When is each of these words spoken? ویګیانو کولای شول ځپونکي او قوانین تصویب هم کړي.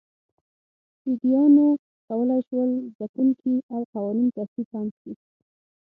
ویګیانو 1.05 1.67
کولای 2.07 2.39
شول 2.47 2.69
ځپونکي 2.97 3.53
او 3.73 3.79
قوانین 3.93 4.27
تصویب 4.35 4.69
هم 4.75 4.87
کړي. 4.99 5.13